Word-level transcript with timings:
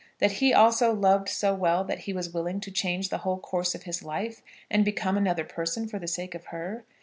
that 0.17 0.37
he 0.41 0.51
also 0.51 0.91
loved 0.91 1.29
so 1.29 1.53
well 1.53 1.83
that 1.83 1.99
he 2.05 2.11
was 2.11 2.31
willing 2.33 2.59
to 2.59 2.71
change 2.71 3.09
the 3.09 3.19
whole 3.19 3.37
course 3.37 3.75
of 3.75 3.83
his 3.83 4.01
life 4.01 4.41
and 4.67 4.83
become 4.83 5.15
another 5.15 5.43
person 5.45 5.87
for 5.87 5.99
the 5.99 6.07
sake 6.07 6.33
of 6.33 6.45
her? 6.45 6.83